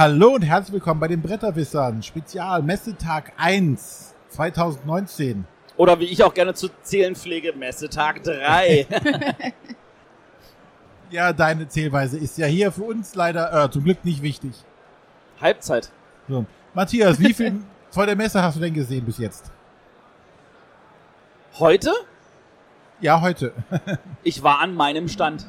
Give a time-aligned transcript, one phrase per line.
[0.00, 2.02] Hallo und herzlich willkommen bei den Bretterwissern.
[2.02, 5.44] Spezial Messetag 1 2019.
[5.76, 8.86] Oder wie ich auch gerne zu zählen pflege, Messetag 3.
[11.10, 14.52] Ja, deine Zählweise ist ja hier für uns leider äh, zum Glück nicht wichtig.
[15.38, 15.92] Halbzeit.
[16.30, 16.46] So.
[16.72, 19.52] Matthias, wie viel vor der Messe hast du denn gesehen bis jetzt?
[21.58, 21.92] Heute?
[23.02, 23.52] Ja, heute.
[24.22, 25.46] Ich war an meinem Stand.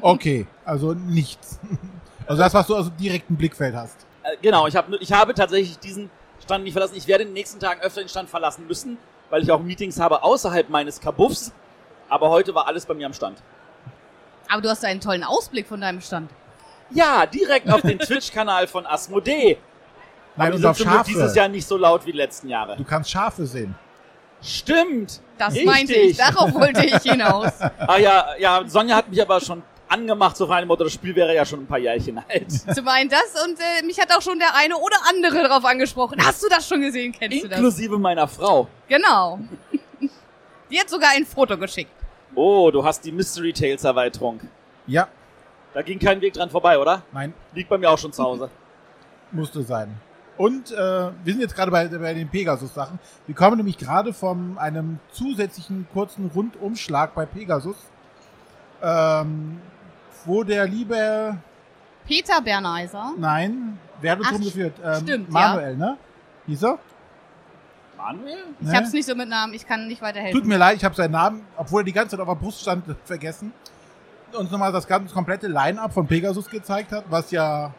[0.00, 1.60] Okay, also nichts.
[2.26, 3.96] Also das, was du also direkt im Blickfeld hast.
[4.22, 6.10] Äh, genau, ich, hab, ich habe tatsächlich diesen
[6.42, 6.94] Stand nicht verlassen.
[6.96, 8.96] Ich werde in den nächsten Tagen öfter den Stand verlassen müssen,
[9.30, 11.52] weil ich auch Meetings habe außerhalb meines Kabuffs.
[12.08, 13.38] Aber heute war alles bei mir am Stand.
[14.48, 16.30] Aber du hast einen tollen Ausblick von deinem Stand.
[16.90, 19.58] Ja, direkt auf den Twitch-Kanal von Asmodee.
[20.36, 21.10] Nein, Aber die und sind auf Schafe.
[21.10, 22.76] dieses Jahr nicht so laut wie die letzten Jahre.
[22.76, 23.74] Du kannst Schafe sehen.
[24.42, 25.20] Stimmt.
[25.38, 25.66] Das Richtig.
[25.66, 26.16] meinte ich.
[26.18, 27.52] Darauf wollte ich hinaus.
[27.78, 31.34] Ah ja, ja, Sonja hat mich aber schon angemacht, so rein Motto, das Spiel wäre
[31.34, 32.50] ja schon ein paar Jährchen alt.
[32.74, 36.18] Zum einen das und äh, mich hat auch schon der eine oder andere darauf angesprochen.
[36.24, 37.12] Hast du das schon gesehen?
[37.12, 37.58] Kennst du das?
[37.58, 38.68] Inklusive meiner Frau.
[38.88, 39.38] Genau.
[40.70, 41.90] Die hat sogar ein Foto geschickt.
[42.34, 44.40] Oh, du hast die Mystery Tales Erweiterung.
[44.86, 45.06] Ja,
[45.72, 47.02] Da ging kein Weg dran vorbei, oder?
[47.12, 48.50] nein, Liegt bei mir auch schon zu Hause.
[49.30, 49.94] musste sein.
[50.36, 52.98] Und äh, wir sind jetzt gerade bei, bei den Pegasus-Sachen.
[53.26, 57.76] Wir kommen nämlich gerade von einem zusätzlichen kurzen Rundumschlag bei Pegasus,
[58.82, 59.60] ähm,
[60.24, 61.36] wo der liebe,
[62.06, 63.12] Peter Berneiser.
[63.18, 64.74] nein, wer hat uns Ach, rumgeführt?
[64.84, 65.96] Ähm, stimmt, Manuel, ne?
[66.46, 66.78] Hieß er?
[67.96, 68.44] Manuel?
[68.60, 68.76] Ich Ne?
[68.76, 70.38] hab's nicht so mit Namen, ich kann nicht weiterhelfen.
[70.38, 72.60] Tut mir leid, ich habe seinen Namen, obwohl er die ganze Zeit auf der Brust
[72.60, 73.52] stand, vergessen.
[74.32, 77.72] Uns nochmal das ganze komplette Line-Up von Pegasus gezeigt hat, was ja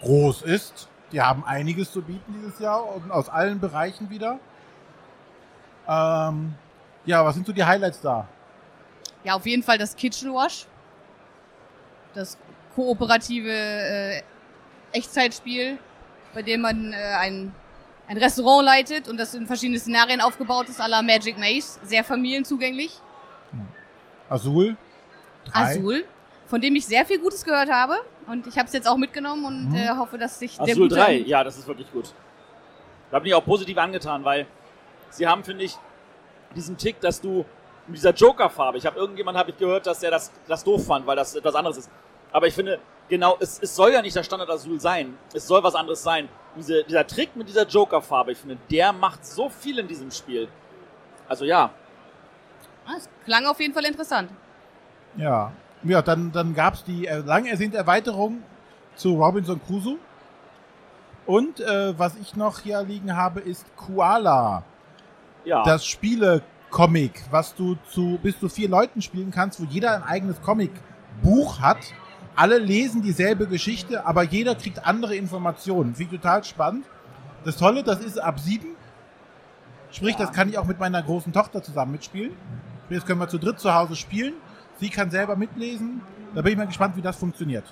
[0.00, 0.88] groß ist.
[1.12, 4.38] Die haben einiges zu bieten dieses Jahr und aus allen Bereichen wieder.
[5.86, 6.54] Ähm,
[7.04, 8.26] ja, was sind so die Highlights da?
[9.22, 10.66] Ja, auf jeden Fall das Kitchen Wash.
[12.14, 12.36] Das
[12.74, 14.22] kooperative äh,
[14.92, 15.78] Echtzeitspiel,
[16.34, 17.54] bei dem man äh, ein,
[18.08, 21.78] ein Restaurant leitet und das in verschiedene Szenarien aufgebaut ist, à la Magic Maze.
[21.84, 23.00] Sehr familienzugänglich.
[24.28, 24.76] Azul?
[25.44, 25.60] Drei.
[25.60, 26.04] Azul,
[26.46, 27.96] von dem ich sehr viel Gutes gehört habe.
[28.26, 29.74] Und ich habe es jetzt auch mitgenommen und Mhm.
[29.74, 32.12] äh, hoffe, dass sich der Azul gute 3, ja, das ist wirklich gut.
[33.10, 34.46] Da bin ich auch positiv angetan, weil
[35.10, 35.76] sie haben, finde ich,
[36.54, 37.44] diesen Tick, dass du
[37.90, 41.06] mit dieser Joker-Farbe, ich habe irgendjemand habe ich gehört, dass der das, das doof fand,
[41.06, 41.90] weil das etwas anderes ist.
[42.32, 42.78] Aber ich finde,
[43.08, 45.16] genau, es, es soll ja nicht der Standard Azul sein.
[45.34, 46.28] Es soll was anderes sein.
[46.56, 50.48] Diese, dieser Trick mit dieser Joker-Farbe, ich finde, der macht so viel in diesem Spiel.
[51.28, 51.70] Also ja,
[52.96, 54.30] Es klang auf jeden Fall interessant.
[55.16, 55.52] Ja.
[55.82, 58.42] Ja, dann, dann gab es die äh, lang ersehnte Erweiterung
[58.96, 59.96] zu Robinson Crusoe.
[61.26, 64.62] Und äh, was ich noch hier liegen habe, ist Koala.
[65.44, 65.62] ja.
[65.64, 65.86] das
[66.70, 71.60] Spiele-Comic, was du zu bis zu vier Leuten spielen kannst, wo jeder ein eigenes Comic-Buch
[71.60, 71.78] hat.
[72.36, 75.94] Alle lesen dieselbe Geschichte, aber jeder kriegt andere Informationen.
[75.94, 76.86] Finde ich total spannend.
[77.44, 78.76] Das Tolle, das ist ab sieben.
[79.90, 80.20] Sprich, Ja.
[80.26, 82.32] das kann ich auch mit meiner großen Tochter zusammen mitspielen.
[82.88, 84.34] Das können wir zu dritt zu Hause spielen.
[84.78, 86.00] Sie kann selber mitlesen.
[86.34, 87.64] Da bin ich mal gespannt, wie das funktioniert.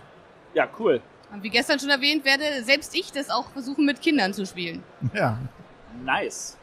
[0.54, 1.00] ja, cool.
[1.32, 4.82] Und wie gestern schon erwähnt, werde selbst ich das auch versuchen, mit Kindern zu spielen.
[5.12, 5.38] Ja.
[6.02, 6.56] Nice.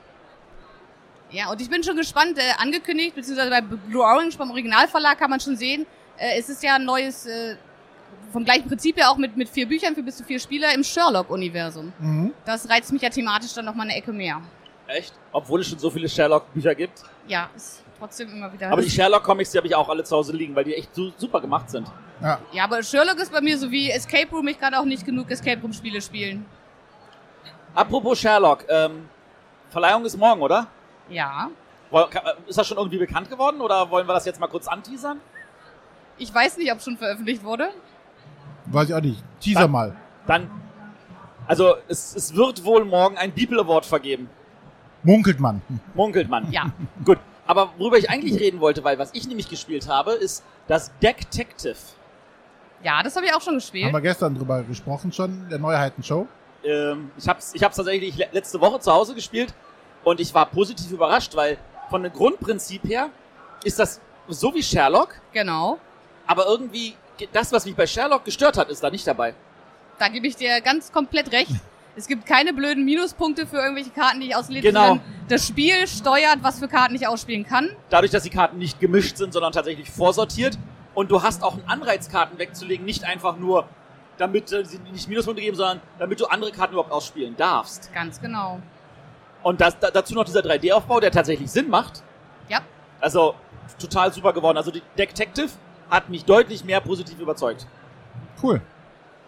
[1.31, 5.29] Ja, und ich bin schon gespannt, äh, angekündigt, beziehungsweise bei Blue Orange, beim Originalverlag kann
[5.29, 5.85] man schon sehen,
[6.17, 7.55] äh, es ist ja ein neues, äh,
[8.31, 10.83] vom gleichen Prinzip ja auch mit, mit vier Büchern für bis zu vier Spieler im
[10.83, 11.93] Sherlock-Universum.
[11.99, 12.33] Mhm.
[12.45, 14.41] Das reizt mich ja thematisch dann nochmal eine Ecke mehr.
[14.87, 15.13] Echt?
[15.31, 17.03] Obwohl es schon so viele Sherlock-Bücher gibt.
[17.27, 18.69] Ja, ist trotzdem immer wieder.
[18.69, 21.11] Aber die Sherlock-Comics, die habe ich auch alle zu Hause liegen, weil die echt su
[21.17, 21.87] super gemacht sind.
[22.21, 22.39] Ja.
[22.53, 24.47] ja, aber Sherlock ist bei mir so wie Escape Room.
[24.47, 26.45] Ich kann auch nicht genug Escape Room-Spiele spielen.
[27.73, 29.09] Apropos Sherlock, ähm,
[29.69, 30.67] Verleihung ist morgen, oder?
[31.09, 31.49] Ja.
[32.47, 35.19] Ist das schon irgendwie bekannt geworden oder wollen wir das jetzt mal kurz anteasern?
[36.17, 37.69] Ich weiß nicht, ob schon veröffentlicht wurde.
[38.65, 39.23] Weiß ich auch nicht.
[39.39, 39.95] Teaser Dann- mal.
[40.27, 40.49] Dann,
[41.47, 44.29] also es, es wird wohl morgen ein People Award vergeben.
[45.03, 45.61] Munkelt man.
[45.93, 46.51] Munkelt man.
[46.51, 46.71] Ja.
[47.05, 47.19] Gut.
[47.47, 51.75] Aber worüber ich eigentlich reden wollte, weil was ich nämlich gespielt habe, ist das Detective.
[52.83, 53.93] Ja, das habe ich auch schon Haben gespielt.
[53.93, 56.27] wir gestern drüber gesprochen schon, der Neuheiten-Show.
[56.63, 59.53] Ähm, ich habe es ich hab's tatsächlich le- letzte Woche zu Hause gespielt
[60.05, 61.57] und ich war positiv überrascht, weil
[61.89, 63.09] von dem Grundprinzip her
[63.65, 63.99] ist das
[64.29, 65.77] so wie Sherlock, Genau.
[66.25, 69.33] aber irgendwie ge- das, was mich bei Sherlock gestört hat, ist da nicht dabei.
[69.99, 71.51] Da gebe ich dir ganz komplett recht.
[71.97, 74.67] Es gibt keine blöden Minuspunkte für irgendwelche Karten, die ich auslese.
[74.67, 74.99] Genau.
[75.29, 77.69] Das Spiel steuert, was für Karten ich ausspielen kann.
[77.89, 80.57] Dadurch, dass die Karten nicht gemischt sind, sondern tatsächlich vorsortiert
[80.93, 83.65] und du hast auch einen Anreiz, Karten wegzulegen, nicht einfach nur,
[84.17, 87.93] damit äh, sie nicht Minuspunkte geben, sondern damit du andere Karten überhaupt ausspielen darfst.
[87.93, 88.59] Ganz genau.
[89.45, 92.01] Und das, da, dazu noch dieser 3D-Aufbau, der tatsächlich Sinn macht.
[92.49, 92.61] Ja.
[92.99, 93.35] Also
[93.77, 94.57] total super geworden.
[94.57, 95.49] Also die Detective
[95.87, 97.67] hat mich deutlich mehr positiv überzeugt.
[98.41, 98.59] Cool.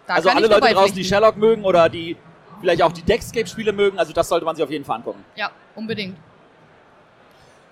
[0.08, 1.04] Da also alle Leute draußen, die.
[1.04, 2.16] Sherlock mögen oder die
[2.60, 5.24] vielleicht auch die Deckscape-Spiele mögen, also das sollte man sich auf jeden Fall angucken.
[5.36, 6.16] Ja, unbedingt.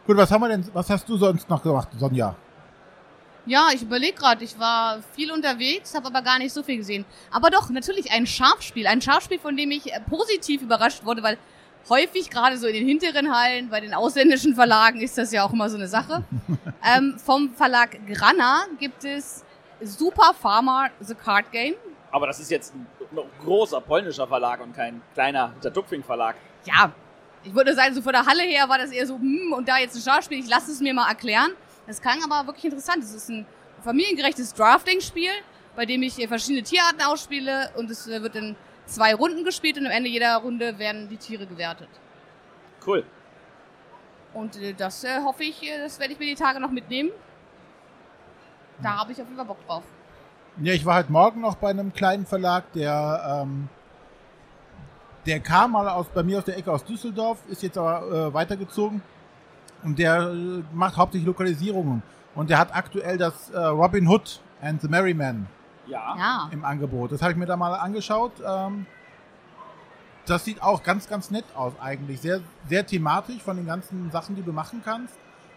[0.06, 2.37] Gut, was haben wir denn, was hast du sonst noch gemacht, Sonja?
[3.44, 7.04] Ja, ich überlege gerade, ich war viel unterwegs, habe aber gar nicht so viel gesehen.
[7.32, 8.87] Aber doch, natürlich ein Schafspiel.
[8.87, 11.38] Ein Schafspiel, von dem ich äh, positiv überrascht wurde, weil
[11.88, 15.53] häufig, gerade so in den hinteren Hallen, bei den ausländischen Verlagen ist das ja auch
[15.53, 16.25] immer so eine Sache.
[16.85, 19.44] ähm, vom Verlag Grana gibt es
[19.81, 21.75] Super Farmer The Card Game.
[22.11, 22.87] Aber das ist jetzt ein
[23.44, 26.37] großer polnischer Verlag und kein kleiner Hintertupfing-Verlag.
[26.65, 26.93] Ja,
[27.44, 29.79] ich würde sagen, so von der Halle her war das eher so, hm, und da
[29.79, 31.53] jetzt ein Schachspiel, ich lasse es mir mal erklären.
[31.87, 33.05] Das klang aber wirklich interessant.
[33.05, 33.47] Es ist ein
[33.85, 35.31] familiengerechtes Drafting-Spiel,
[35.77, 38.56] bei dem ich äh, verschiedene Tierarten ausspiele und es äh, wird in
[38.87, 41.88] zwei Runden gespielt und am Ende jeder Runde werden die Tiere gewertet.
[42.87, 43.05] Cool.
[44.33, 47.11] Und äh, das äh, hoffe ich, äh, das werde ich mir die Tage noch mitnehmen.
[48.83, 49.83] Da habe ich auf jeden Fall Bock drauf.
[50.62, 53.69] Ja, ich war heute Morgen noch bei einem kleinen Verlag, der, ähm,
[55.27, 58.35] der kam mal aus, bei mir aus der Ecke aus Düsseldorf, ist jetzt aber äh,
[58.35, 59.03] weitergezogen
[59.82, 62.03] und der äh, macht hauptsächlich Lokalisierungen
[62.35, 65.47] und der hat aktuell das äh, Robin Hood and the Merry Man
[65.87, 66.17] Ja.
[66.17, 66.49] Ja.
[66.53, 67.12] im Angebot.
[67.12, 68.33] Das habe ich mir da mal angeschaut.
[68.44, 68.87] Ähm,
[70.27, 72.21] das sieht auch ganz, ganz nett aus eigentlich.
[72.21, 75.15] Sehr, sehr thematisch von den ganzen Sachen, die du machen kannst.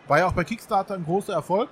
[0.08, 1.70] War ja auch bei Kickstarter ein großer Erfolg.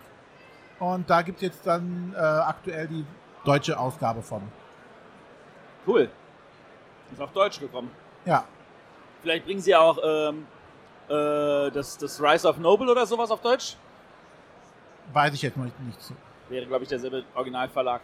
[0.79, 3.05] Und da gibt es jetzt dann äh, aktuell die
[3.45, 4.41] deutsche Ausgabe von.
[5.85, 6.09] Cool.
[7.11, 7.89] Ist auf Deutsch gekommen.
[8.25, 8.43] Ja,
[9.21, 10.45] Vielleicht bringen sie auch ähm,
[11.09, 13.75] äh, das, das Rise of Noble oder sowas auf Deutsch.
[15.13, 15.79] weiß ich jetzt noch nicht.
[15.81, 16.13] nicht so.
[16.49, 18.01] Wäre, glaube ich, derselbe Originalverlag.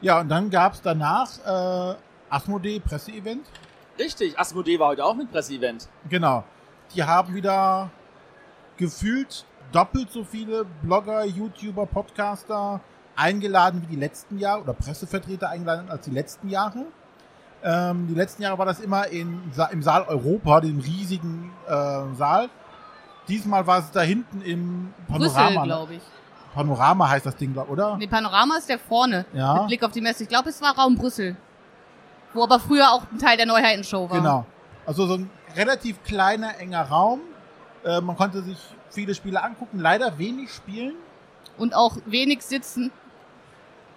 [0.00, 1.96] Ja, und dann gab es danach äh,
[2.30, 3.46] Asmodee Presseevent.
[3.98, 5.88] Richtig, Asmodee war heute auch mit Presseevent.
[6.08, 6.44] Genau.
[6.94, 7.90] Die haben wieder
[8.76, 12.80] gefühlt doppelt so viele Blogger, YouTuber, Podcaster
[13.16, 16.84] eingeladen wie die letzten Jahre oder Pressevertreter eingeladen als die letzten Jahre.
[17.64, 22.50] Ähm, die letzten Jahre war das immer in, im Saal Europa, dem riesigen äh, Saal.
[23.28, 25.60] Diesmal war es da hinten im Brüssel, Panorama.
[25.62, 25.66] ne?
[25.66, 26.02] glaube ich.
[26.56, 27.96] Panorama heißt das Ding, glaub- oder?
[27.98, 29.26] Nee, Panorama ist der vorne.
[29.34, 29.54] Ja.
[29.58, 30.22] Mit Blick auf die Messe.
[30.22, 31.36] Ich glaube, es war Raum Brüssel.
[32.32, 34.16] Wo aber früher auch ein Teil der Neuheitenshow war.
[34.18, 34.46] Genau.
[34.86, 37.20] Also so ein relativ kleiner, enger Raum.
[37.84, 38.56] Äh, man konnte sich
[38.90, 40.94] viele Spiele angucken, leider wenig spielen.
[41.58, 42.90] Und auch wenig sitzen.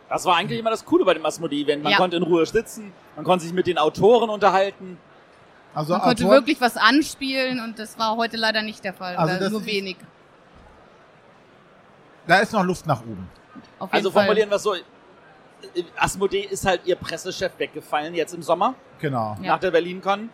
[0.10, 1.84] Das war eigentlich immer das Coole bei dem Asmodee-Event.
[1.84, 1.98] Man Ja.
[1.98, 4.98] konnte in Ruhe sitzen, man konnte sich mit den Autoren unterhalten.
[5.74, 9.16] Also Man konnte Autoren- wirklich was anspielen und das war heute leider nicht der Fall.
[9.16, 9.98] Also nur ist- wenig.
[12.30, 13.28] Da ist noch Luft nach oben.
[13.80, 14.26] Auf jeden Also Fall.
[14.26, 14.76] formulieren wir es so.
[15.98, 19.36] Asmodee ist halt ihr Pressechef weggefallen jetzt im Sommer Genau.
[19.42, 19.54] Ja.
[19.54, 20.30] nach der BerlinCon.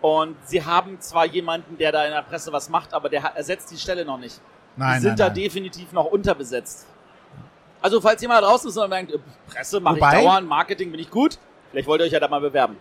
[0.00, 3.36] Und sie haben zwar jemanden, der da in der Presse was macht, aber der hat-
[3.36, 4.40] ersetzt die Stelle noch nicht.
[4.76, 5.34] Nein, die sind nein, da nein.
[5.34, 6.86] definitiv noch unterbesetzt.
[7.82, 9.18] Also falls jemand da draußen ist und denkt, äh,
[9.50, 11.38] Presse mache ich dauernd, Marketing bin ich gut,
[11.70, 12.76] vielleicht wollt ihr euch ja da mal bewerben.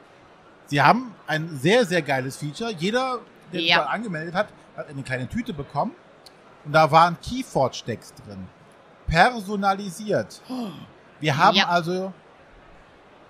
[0.67, 2.71] Sie haben ein sehr, sehr geiles Feature.
[2.77, 3.19] Jeder,
[3.51, 3.77] der sich Ja.
[3.79, 5.93] mal angemeldet hat, hat eine kleine Tüte bekommen.
[6.63, 8.47] Und da waren Keyforge-Decks drin.
[9.09, 10.41] Personalisiert.
[11.19, 11.67] Wir haben Ja.
[11.67, 12.13] also,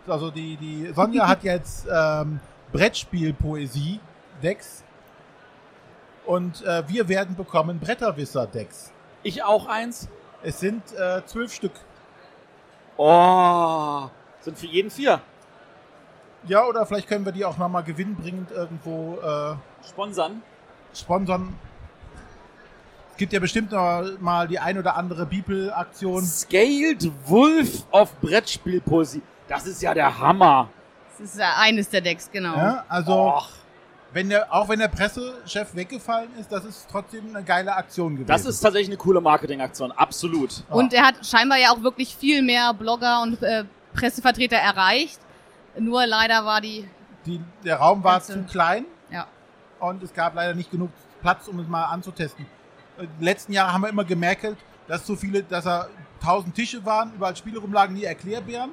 [0.08, 2.40] also die, die Sonja hat jetzt ähm,
[2.72, 4.84] Brettspiel-Poesie-Decks.
[6.26, 8.92] Und äh, wir werden bekommen Bretterwisser-Decks.
[9.24, 10.08] Ich auch eins.
[10.44, 11.74] Es sind äh, zwölf Stück.
[12.98, 14.08] Oh,
[14.42, 15.22] sind für jeden vier.
[16.48, 19.56] Ja, oder vielleicht können wir die auch nochmal gewinnbringend irgendwo äh,
[19.88, 20.42] Sponsern.
[20.94, 21.58] sponsern.
[23.20, 26.24] Es gibt ja bestimmt noch mal die ein oder andere Bibel-Aktion.
[26.24, 29.22] Scaled Wolf of Brettspielpoesie.
[29.50, 30.70] Das ist ja der Hammer.
[31.20, 32.56] Das ist eines der Decks, genau.
[32.56, 33.50] Ja, also, Och,
[34.14, 38.28] wenn der, auch wenn der Pressechef weggefallen ist, das ist trotzdem eine geile Aktion gewesen.
[38.28, 39.92] das ist tatsächlich eine coole Marketingaktion.
[39.92, 40.64] Absolut.
[40.70, 45.20] Und er hat scheinbar ja auch wirklich viel mehr Blogger und äh, Pressevertreter erreicht.
[45.78, 46.88] Nur leider war die,
[47.26, 49.28] die, der Raum war Ganze- zu klein ja.
[49.82, 52.46] und es gab leider nicht genug Platz, um es mal anzutesten.
[53.00, 54.56] Äh, Die letzten Jahre haben wir immer gemerkt,
[54.88, 55.88] dass so viele, dass da
[56.22, 58.72] tausend Tische waren, überall Spiele rumlagen, nie Erklärbären.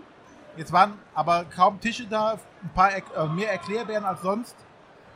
[0.57, 4.57] Jetzt waren aber kaum Tische da, ein paar äh, mehr Erklärbären als sonst.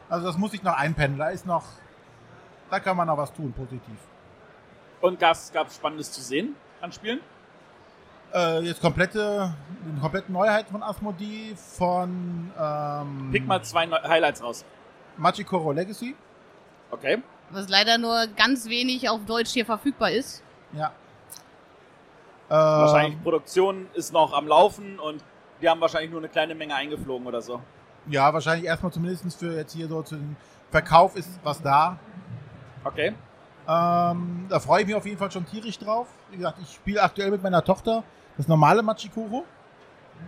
[0.09, 1.19] Also das muss ich noch einpendeln.
[1.19, 1.65] Da ist noch,
[2.71, 3.97] da kann man noch was tun, positiv.
[5.01, 7.21] Und gab es Spannendes zu sehen an Spielen?
[8.35, 9.55] Äh, jetzt komplette,
[10.01, 14.65] komplette Neuheit von Asmodee von ähm, Pick mal zwei Neu Highlights raus.
[15.17, 16.15] Machikoro Legacy.
[16.91, 17.23] Okay.
[17.53, 20.43] Was leider nur ganz wenig auf Deutsch hier verfügbar ist.
[20.73, 20.93] Ja.
[22.49, 25.23] Wahrscheinlich Produktion ist noch am Laufen und
[25.61, 27.61] die haben wahrscheinlich nur eine kleine Menge eingeflogen oder so.
[28.09, 30.37] Ja, wahrscheinlich erstmal zumindest für jetzt hier so zum
[30.71, 31.99] Verkauf ist was da.
[32.85, 33.15] Okay.
[33.69, 36.09] Ähm, da freue ich mich auf jeden Fall schon tierisch drauf.
[36.31, 38.03] Wie gesagt, ich spiele aktuell mit meiner Tochter
[38.37, 39.45] das normale Machikoro.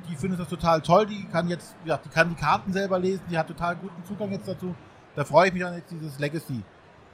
[0.09, 1.07] die findet das total toll.
[1.07, 3.23] Die kann jetzt, ja, die kann die Karten selber lesen.
[3.31, 4.75] Die hat total guten Zugang jetzt dazu.
[5.17, 6.62] Da freue ich mich an, jetzt dieses Legacy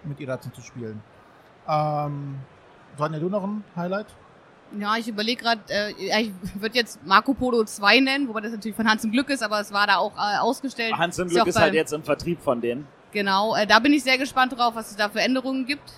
[0.05, 1.01] mit ihr dazu zu spielen.
[1.69, 2.37] Ähm,
[2.97, 4.07] Sonja, du noch ein Highlight?
[4.79, 8.53] Ja, ich überlege gerade, äh, ja, ich würde jetzt Marco Polo 2 nennen, wobei das
[8.53, 10.93] natürlich von Hans im Glück ist, aber es war da auch äh, ausgestellt.
[10.97, 12.87] Hans im Ist ja Glück ist bei- halt jetzt im Vertrieb von denen.
[13.13, 15.91] Genau, äh, da bin ich sehr gespannt drauf, was es da für Änderungen gibt.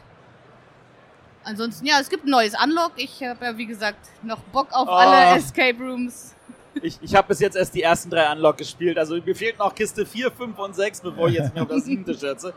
[1.43, 2.93] Ansonsten, ja, es gibt ein neues Unlock.
[2.97, 4.93] Ich habe ja, wie gesagt, noch Bock auf Oh.
[4.93, 6.35] alle Escape Rooms.
[6.83, 8.97] Ich, ich habe bis jetzt erst die ersten drei Unlock gespielt.
[8.97, 11.85] Also mir fehlt noch Kiste 4, 5 und 6, bevor ich jetzt mir auf das
[11.85, 12.55] siebte schätze.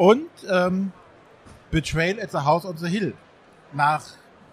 [0.00, 0.92] Und ähm,
[1.70, 3.12] Betrayal at the House on the Hill.
[3.74, 4.02] Nach,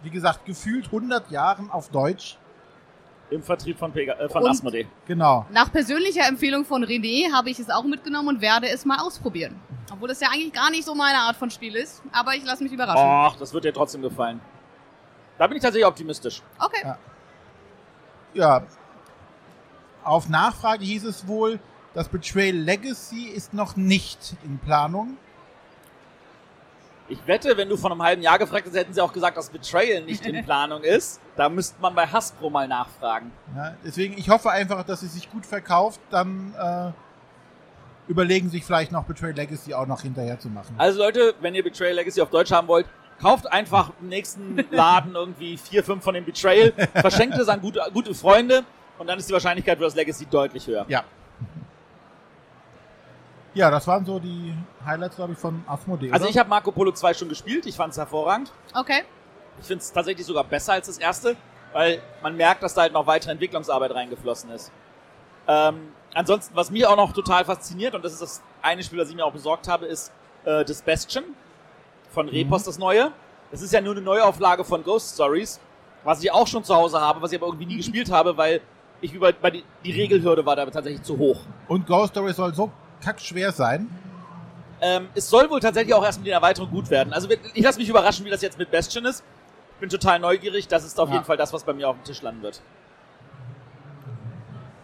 [0.04, 2.38] wie gesagt, gefühlt 100 Jahren auf Deutsch.
[3.30, 4.88] Im Vertrieb von, Pega äh, von Und- Asmodee.
[5.06, 5.46] Genau.
[5.50, 9.58] Nach persönlicher Empfehlung von René habe ich es auch mitgenommen und werde es mal ausprobieren.
[9.90, 12.04] Obwohl es ja eigentlich gar nicht so meine Art von Spiel ist.
[12.12, 13.06] Aber ich lasse mich überraschen.
[13.08, 14.42] Ach, das wird dir trotzdem gefallen.
[15.38, 16.42] Da bin ich tatsächlich optimistisch.
[16.60, 16.82] Okay.
[16.84, 16.98] Ja.
[18.34, 18.64] Ja.
[20.04, 21.58] Auf Nachfrage hieß es wohl,
[21.94, 25.16] das Betrayal Legacy ist noch nicht in Planung.
[27.10, 29.50] Ich wette, wenn du vor einem halben Jahr gefragt hättest, hätten sie auch gesagt, dass
[29.50, 31.22] Betrayal nicht in Planung ist.
[31.36, 33.32] Da müsste man bei Hasbro mal nachfragen.
[33.56, 36.02] Ja, deswegen, ich hoffe einfach, dass es sich gut verkauft.
[36.10, 36.92] Dann äh,
[38.12, 40.76] überlegen sich vielleicht noch Betrayal Legacy auch noch hinterher zu machen.
[40.78, 42.88] Also Leute, wenn ihr Betrayal Legacy auf Deutsch haben wollt,
[43.22, 47.82] kauft einfach im nächsten Laden irgendwie vier, fünf von dem Betrayal, verschenkt es an gute,
[47.94, 48.64] gute Freunde
[48.98, 50.86] und dann ist die Wahrscheinlichkeit für das Legacy deutlich höher.
[50.88, 51.04] Ja.
[53.58, 54.54] Ja, das waren so die
[54.86, 56.12] Highlights, glaube ich, von Asmodee.
[56.12, 56.30] Also oder?
[56.30, 58.52] ich habe Marco Polo 2 schon gespielt, ich fand es hervorragend.
[58.76, 59.02] Okay.
[59.60, 61.36] Ich finde es tatsächlich sogar besser als das erste,
[61.74, 64.72] weil man merkt, dass da halt noch weitere Entwicklungsarbeit reingeflossen ist.
[65.48, 69.10] Ähm, ansonsten, was mir auch noch total fasziniert, und das ist das eine Spiel, das
[69.10, 70.12] ich mir auch besorgt habe, ist
[70.46, 71.24] äh, das Bastion
[72.12, 73.12] von Repos, das neue.
[73.50, 75.60] Das ist ja nur eine Neuauflage von Ghost Stories,
[76.04, 78.62] was ich auch schon zu Hause habe, was ich aber irgendwie nie gespielt habe, weil
[79.02, 81.40] ich über bei die, die Regelhürde war da tatsächlich zu hoch.
[81.68, 82.72] Und Ghost Story soll so
[83.04, 83.90] kackschwer sein.
[84.80, 87.14] Ähm, es soll wohl tatsächlich auch erst mit den Erweiterungen gut werden.
[87.14, 89.24] Also ich lasse mich überraschen, wie das jetzt mit Bastion ist.
[89.76, 90.68] Ich bin total neugierig.
[90.68, 91.16] Das ist auf Ja.
[91.16, 92.62] jeden Fall das, was bei mir auf dem Tisch landen wird.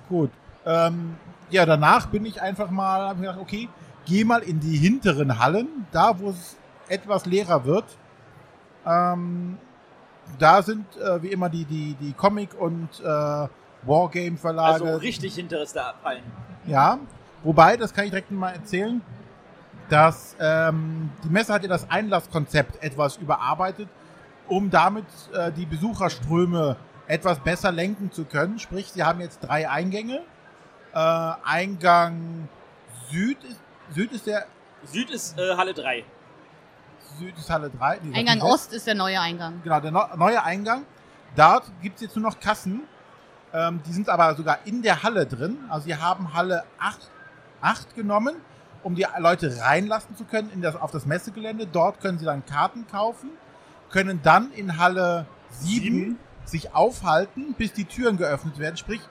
[0.10, 0.32] Gut.
[0.65, 1.15] Ähm,
[1.50, 3.70] ja, danach bin ich einfach mal, hab mir gedacht, okay,
[4.05, 6.55] geh mal in die hinteren Hallen, da wo es
[6.88, 7.86] etwas leerer wird.
[8.86, 9.58] Ähm,
[10.39, 13.48] da sind äh, wie immer die, die, die Comic- und äh,
[13.86, 14.86] Wargame-Verlage.
[14.86, 16.24] Also richtig hinteres der Fallen.
[16.65, 16.98] Ja,
[17.44, 19.02] wobei, das kann ich direkt mal erzählen,
[19.90, 23.90] dass ähm, die Messe hat ja das Einlasskonzept etwas überarbeitet,
[24.48, 28.60] um damit äh, die Besucherströme etwas besser lenken zu können.
[28.60, 30.22] Sprich, sie haben jetzt drei Eingänge.
[30.94, 32.48] Äh, Eingang
[33.10, 33.60] Süd ist,
[33.94, 34.46] Süd ist der
[34.86, 36.04] Süd ist äh, Halle 3.
[37.20, 38.00] Süd ist Halle 3.
[38.04, 38.46] nee, Eingang West.
[38.46, 39.62] Ost ist der neue Eingang.
[39.64, 40.86] Genau, der no neue Eingang.
[41.36, 42.84] Dort gibt es jetzt nur noch Kassen.
[43.54, 45.58] Ähm, die sind aber sogar in der Halle drin.
[45.70, 46.98] Also sie haben Halle 8,
[47.63, 48.36] 8 genommen,
[48.84, 51.65] um die Leute reinlassen zu können in das, auf das Messegelände.
[51.65, 53.29] Dort können sie dann Karten kaufen,
[53.89, 56.20] können dann in Halle 7, Sieben.
[56.46, 58.77] sich aufhalten, bis die Türen geöffnet werden.
[58.77, 59.01] Sprich,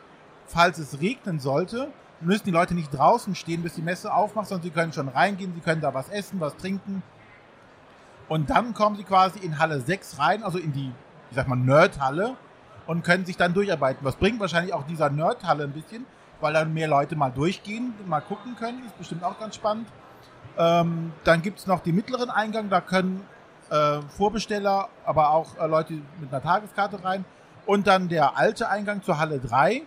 [0.46, 1.88] falls es regnen sollte,
[2.20, 5.52] müssen die Leute nicht draußen stehen, bis die Messe aufmacht, sondern sie können schon reingehen,
[5.54, 7.02] sie können da was essen, was trinken.
[8.28, 10.92] Und dann kommen sie quasi in Halle 6 rein, also in die,
[11.30, 12.36] ich sag mal, Nerdhalle
[12.86, 14.04] und können sich dann durcharbeiten.
[14.04, 16.06] Was bringt wahrscheinlich auch dieser Nerdhalle ein bisschen,
[16.42, 18.84] weil dann mehr Leute mal durchgehen, mal gucken können.
[18.84, 19.88] Ist bestimmt auch ganz spannend.
[20.58, 23.26] Ähm, dann gibt's noch den mittleren Eingang, da können
[23.70, 27.24] äh, Vorbesteller, aber auch äh, Leute mit einer Tageskarte rein.
[27.64, 29.82] Und dann der alte Eingang zur Halle 3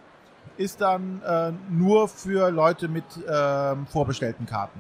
[0.58, 4.80] ist dann äh, nur für Leute mit ähm, vorbestellten Karten.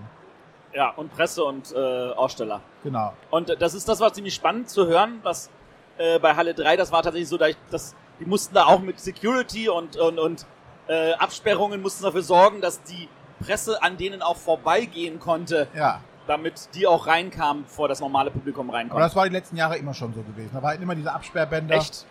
[0.73, 2.61] Ja, und Presse und äh, Aussteller.
[2.83, 3.13] Genau.
[3.29, 5.49] Und äh, das ist das war ziemlich spannend zu hören, dass
[5.97, 8.79] äh, bei Halle 3, das war tatsächlich so, dass, ich, dass die mussten da auch
[8.79, 10.45] mit Security und, und, und
[10.87, 13.07] äh, Absperrungen mussten dafür sorgen, dass die
[13.43, 16.01] Presse an denen auch vorbeigehen konnte, Ja.
[16.27, 19.01] damit die auch reinkamen, bevor das normale Publikum Aber reinkommt.
[19.01, 20.51] das war die letzten Jahre immer schon so gewesen.
[20.53, 21.75] Da waren immer diese Absperrbänder.
[21.75, 22.05] Echt?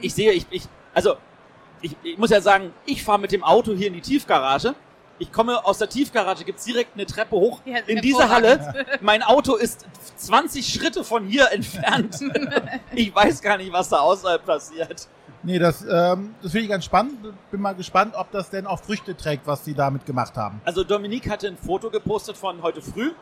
[0.00, 0.62] Ich sehe, ich, ich
[0.94, 1.16] also
[1.82, 4.74] ich, ich muss ja sagen, ich fahre mit dem Auto hier in die Tiefgarage.
[5.18, 8.86] Ich komme aus der Tiefgarage, gibt's direkt eine Treppe hoch Ja, in diese Halle.
[9.00, 9.86] Mein Auto ist
[10.16, 12.18] 20 Schritte von hier entfernt.
[12.94, 15.08] ich weiß gar nicht, was da außerhalb passiert.
[15.42, 17.18] Nee, das, ähm, das finde ich ganz spannend.
[17.50, 20.60] Bin mal gespannt, ob das denn auch Früchte trägt, was sie damit gemacht haben.
[20.64, 23.12] Also Dominique hatte ein Foto gepostet von heute früh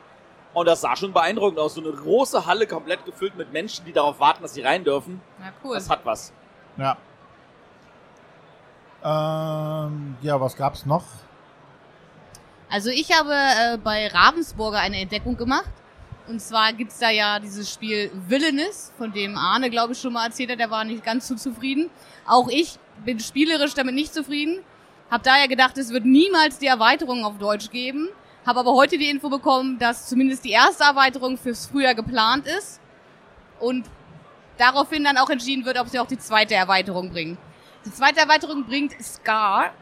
[0.55, 1.75] und das sah schon beeindruckend aus.
[1.75, 5.21] So eine große Halle komplett gefüllt mit Menschen, die darauf warten, dass sie rein dürfen.
[5.39, 5.75] Na cool.
[5.75, 6.33] Das hat was.
[6.77, 6.97] Ja.
[9.05, 11.05] Ähm, ja, was gab's noch?
[12.71, 15.71] Also ich habe äh, bei Ravensburger eine Entdeckung gemacht.
[16.27, 20.27] Und zwar gibt's da ja dieses Spiel Villainous, von dem Arne, glaube ich, schon mal
[20.27, 21.91] erzählt hat, der war nicht ganz so zufrieden.
[22.27, 24.61] Auch ich bin spielerisch damit nicht zufrieden.
[25.11, 28.09] Hab daher gedacht, es wird niemals die Erweiterung auf Deutsch geben.
[28.47, 32.81] Habe aber heute die Info bekommen, dass zumindest die erste Erweiterung fürs Frühjahr geplant ist.
[33.61, 33.87] Und
[34.57, 37.37] daraufhin dann auch entschieden wird, ob sie auch die zweite Erweiterung bringen.
[37.85, 39.73] Die zweite Erweiterung bringt Scar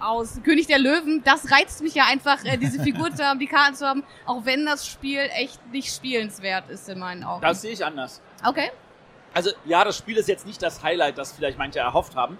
[0.00, 1.22] aus König der Löwen.
[1.24, 4.44] Das reizt mich ja einfach, äh, diese Figur zu haben, die Karten zu haben, auch
[4.44, 7.40] wenn das Spiel echt nicht spielenswert ist in meinen Augen.
[7.42, 8.20] Das sehe ich anders.
[8.46, 8.70] okay.
[9.36, 12.38] Also ja, das Spiel ist jetzt nicht das Highlight, das vielleicht manche erhofft haben.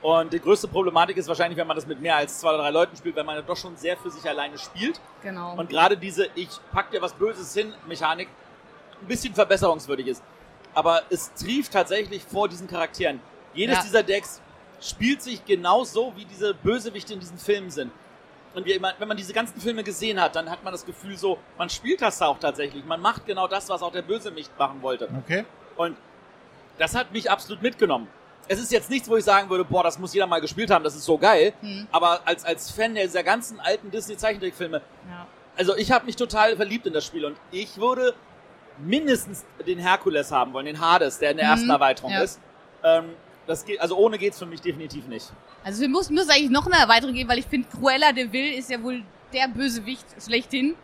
[0.00, 2.70] Und die größte Problematik ist wahrscheinlich, wenn man das mit mehr als zwei oder drei
[2.70, 5.00] Leuten spielt, weil man ja doch schon sehr für sich alleine spielt.
[5.22, 5.56] Genau.
[5.56, 8.28] Und gerade diese Ich pack dir was Böses hin Mechanik
[9.00, 10.22] ein bisschen verbesserungswürdig ist.
[10.74, 13.20] Aber es trieft tatsächlich vor diesen Charakteren.
[13.54, 13.82] Jedes Ja.
[13.82, 14.40] dieser Decks
[14.90, 17.90] spielt sich genauso, wie diese Bösewichte in diesen Filmen sind.
[18.54, 21.38] Und wie, wenn man diese ganzen Filme gesehen hat, dann hat man das Gefühl so,
[21.58, 22.84] man spielt das auch tatsächlich.
[22.84, 25.08] Man macht genau das, was auch der Bösewicht machen wollte.
[25.24, 25.44] Okay.
[25.76, 25.96] Und
[26.78, 28.06] das hat mich absolut mitgenommen.
[28.46, 30.84] Es ist jetzt nichts, wo ich sagen würde, boah, das muss jeder mal gespielt haben,
[30.84, 31.52] das ist so geil.
[31.62, 31.88] Hm.
[31.90, 35.26] Aber als, als Fan dieser ganzen alten Disney-Zeichentrickfilme, Ja.
[35.56, 38.14] also ich habe mich total verliebt in das Spiel und ich würde
[38.78, 42.22] mindestens den Herkules haben wollen, den Hades, der in der Mhm, ersten Erweiterung ja.
[42.22, 42.40] ist.
[42.82, 43.10] Ähm,
[43.46, 45.32] das geht, also ohne geht's für mich definitiv nicht.
[45.62, 48.54] Also es muss, muss eigentlich noch eine Erweiterung geben, weil ich finde, Cruella de Vil
[48.54, 50.74] ist ja wohl der Bösewicht schlechthin.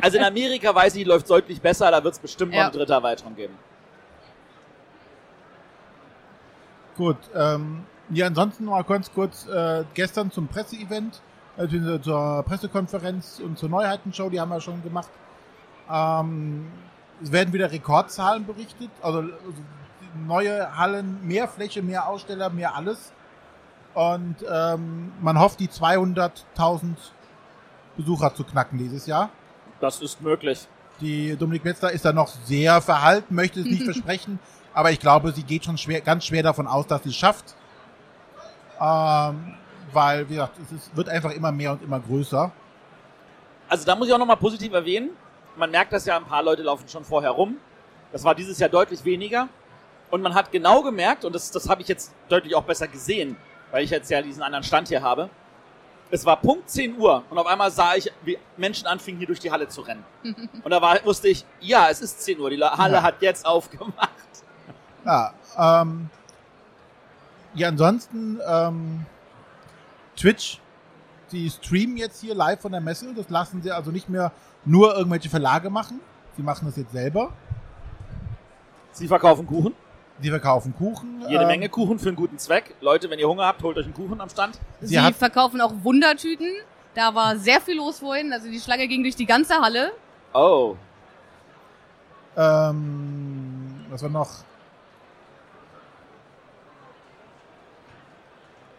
[0.00, 2.64] Also in Amerika weiß ich, läuft deutlich besser, da wird's bestimmt noch Ja.
[2.64, 3.54] eine dritte Erweiterung geben.
[6.96, 7.16] Gut.
[7.34, 11.20] Ähm, ja, ansonsten mal ganz kurz äh, gestern zum Presseevent,
[11.56, 15.08] also zur Pressekonferenz und zur Neuheitenshow, die haben wir schon gemacht.
[15.90, 16.66] Ähm,
[17.22, 19.32] es werden wieder Rekordzahlen berichtet, also, also
[20.26, 23.12] neue Hallen, mehr Fläche, mehr Aussteller, mehr alles.
[23.94, 26.96] Und ähm, man hofft, die 200.000
[27.96, 29.30] Besucher zu knacken dieses Jahr.
[29.80, 30.68] Das ist möglich.
[31.00, 34.38] Die Dominik Metzler ist da noch sehr verhalten, möchte es nicht versprechen,
[34.72, 37.54] aber ich glaube, sie geht schon schwer, ganz schwer davon aus, dass sie es schafft.
[38.80, 39.54] Ähm,
[39.92, 42.52] weil, wie gesagt, es ist, wird einfach immer mehr und immer größer.
[43.68, 45.10] Also da muss ich auch nochmal positiv erwähnen.
[45.56, 47.56] Man merkt das ja, ein paar Leute laufen schon vorher rum.
[48.12, 49.48] Das war dieses Jahr deutlich weniger.
[50.10, 53.36] Und man hat genau gemerkt, und das, das habe ich jetzt deutlich auch besser gesehen,
[53.70, 55.28] weil ich jetzt ja diesen anderen Stand hier habe.
[56.08, 59.40] Es war Punkt 10 Uhr und auf einmal sah ich, wie Menschen anfingen, hier durch
[59.40, 60.04] die Halle zu rennen.
[60.62, 63.02] Und da war, wusste ich, ja, es ist 10 Uhr, die Halle Ja.
[63.02, 64.08] hat jetzt aufgemacht.
[65.04, 66.08] Ja, ähm,
[67.54, 69.04] ja ansonsten ähm,
[70.16, 70.60] Twitch,
[71.32, 73.12] die streamen jetzt hier live von der Messe.
[73.12, 74.30] Das lassen sie also nicht mehr
[74.64, 76.00] nur irgendwelche Verlage machen.
[76.36, 77.32] Sie machen das jetzt selber.
[78.92, 79.74] Sie verkaufen Kuchen,
[80.20, 81.22] Sie verkaufen Kuchen.
[81.28, 82.74] jede ähm, Menge Kuchen für einen guten Zweck.
[82.80, 84.58] Leute, wenn ihr Hunger habt, holt euch einen Kuchen am Stand.
[84.80, 86.48] Sie Sie verkaufen auch Wundertüten.
[86.94, 88.32] Da war sehr viel los vorhin.
[88.32, 89.92] Also die Schlange ging durch die ganze Halle.
[90.32, 90.76] Oh,
[92.38, 94.28] Ähm, was war noch?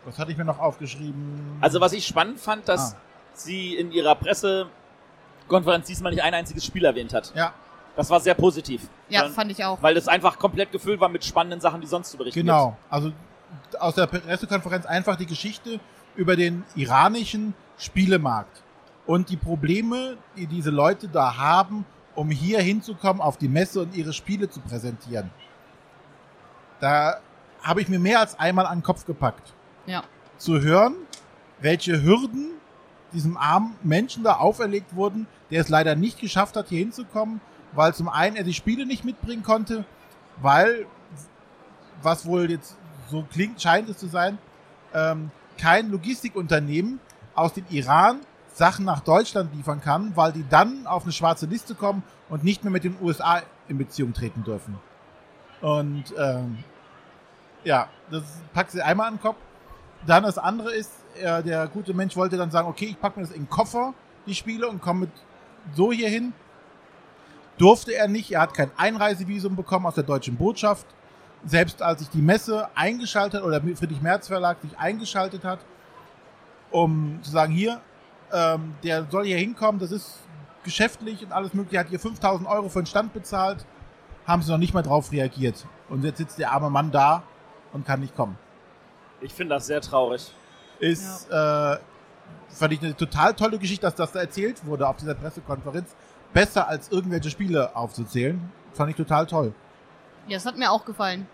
[0.06, 1.58] Was hatte ich mir noch aufgeschrieben?
[1.62, 2.98] Also was ich spannend fand, dass Ah.
[3.34, 7.34] sie in ihrer Pressekonferenz diesmal nicht ein einziges Spiel erwähnt hat.
[7.36, 7.54] Ja,
[7.98, 8.88] Das war sehr positiv.
[9.10, 9.82] Ja, Weil- fand ich auch.
[9.82, 12.78] Weil das einfach komplett gefüllt war mit spannenden Sachen, die sonst zu berichten genau.
[12.90, 13.12] Also
[13.80, 15.80] aus der Pressekonferenz einfach die Geschichte
[16.16, 18.64] über den iranischen Spielemarkt
[19.06, 23.96] und die Probleme, die diese Leute da haben, um hier hinzukommen auf die Messe und
[23.96, 25.30] ihre Spiele zu präsentieren.
[26.80, 27.20] Da
[27.62, 29.54] habe ich mir mehr als einmal an den Kopf gepackt.
[29.86, 30.04] Ja.
[30.38, 30.96] zu hören,
[31.62, 32.52] welche Hürden
[33.14, 37.40] diesem armen Menschen da auferlegt wurden, der es leider nicht geschafft hat, hier hinzukommen,
[37.78, 39.86] weil zum einen er die Spiele nicht mitbringen konnte,
[40.42, 40.88] weil,
[42.02, 42.76] was wohl jetzt
[43.08, 44.40] so klingt, scheint es zu sein,
[44.96, 47.00] ähm, kein Logistikunternehmen
[47.36, 51.76] aus dem Iran Sachen nach Deutschland liefern kann, weil die dann auf eine schwarze Liste
[51.76, 54.80] kommen und nicht mehr mit den USA in Beziehung treten dürfen.
[55.62, 56.64] Und ähm,
[57.64, 59.38] ja, das packt sie einmal an den Kopf.
[60.08, 63.28] Dann das andere ist, äh, der gute Mensch wollte dann sagen, okay, ich packe mir
[63.28, 63.94] das in den Koffer,
[64.26, 65.12] die Spiele, und komme mit
[65.76, 66.34] so hier hin.
[67.58, 70.86] Durfte er nicht, er hat kein Einreisevisum bekommen aus der deutschen Botschaft.
[71.46, 75.60] Selbst als sich die Messe eingeschaltet oder Friedrich Merz Verlag sich eingeschaltet hat,
[76.72, 77.82] um zu sagen, hier,
[78.32, 80.20] ähm, der soll hier hinkommen, das ist
[80.64, 83.66] geschäftlich und alles mögliche, hat hier 5000 Euro für den Stand bezahlt,
[84.26, 85.66] haben sie noch nicht mal drauf reagiert.
[85.90, 87.24] Und jetzt sitzt der arme Mann da
[87.72, 88.38] und kann nicht kommen.
[89.22, 90.32] Ich finde das sehr traurig.
[90.80, 91.78] ist, äh,
[92.50, 95.96] fand ich eine total tolle Geschichte, dass das da erzählt wurde auf dieser Pressekonferenz.
[96.38, 98.40] Besser als irgendwelche Spiele aufzuzählen.
[98.74, 99.56] Fand ich total toll.
[100.28, 101.26] Ja, das hat mir auch gefallen.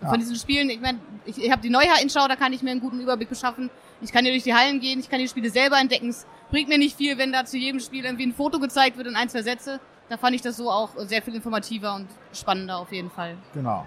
[0.00, 0.08] Ja.
[0.08, 2.80] Von diesen Spielen, ich meine, ich, ich habe die Neuheitenschau, da kann ich mir einen
[2.80, 3.70] guten Überblick beschaffen.
[4.00, 6.08] Ich kann hier durch die Hallen gehen, ich kann die Spiele selber entdecken.
[6.08, 9.06] Es bringt mir nicht viel, wenn da zu jedem Spiel irgendwie ein Foto gezeigt wird
[9.06, 9.78] und ein, zwei Sätze.
[10.08, 13.36] Da fand ich das so auch sehr viel informativer und spannender auf jeden Fall.
[13.54, 13.86] Genau.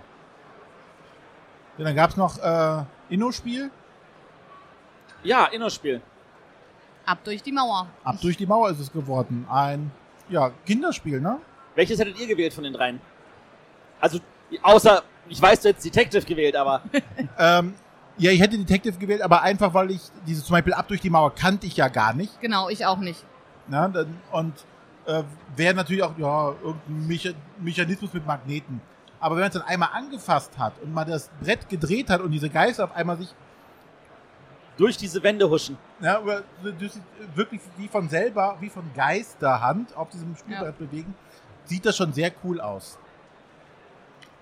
[1.77, 3.71] Ja, dann gab's noch äh, Inno-Spiel.
[5.23, 6.01] Ja, Inno-Spiel.
[7.05, 7.87] Ab durch die Mauer.
[8.05, 9.45] Ab durch die Mauer ist es geworden.
[9.49, 9.91] Ein
[10.31, 11.37] ja, Kinderspiel, ne?
[11.75, 12.99] Welches hättet ihr gewählt von den dreien?
[13.99, 14.19] Also,
[14.63, 16.81] außer, ich weiß, du hättest Detective gewählt, aber
[17.37, 17.73] Ähm,
[18.17, 21.09] ja, ich hätte Detective gewählt, aber einfach, weil ich dieses zum Beispiel Ab durch die
[21.09, 22.39] Mauer kannte ich ja gar nicht.
[22.41, 23.23] Genau, ich auch nicht.
[23.67, 23.89] Ne?
[23.93, 24.53] Dann- Und
[25.05, 25.23] äh,
[25.55, 28.81] wäre natürlich auch ja, irgendein Mecha Mechanismus mit Magneten.
[29.19, 32.31] Aber wenn man es dann einmal angefasst hat und man das Brett gedreht hat und
[32.31, 33.29] diese Geister auf einmal sich
[34.77, 35.77] durch diese Wände huschen.
[36.01, 36.21] ja,
[36.79, 36.99] ist
[37.35, 41.13] wirklich wie von selber, wie von Geisterhand auf diesem Spielbrett bewegen,
[41.65, 42.97] sieht das schon sehr cool aus.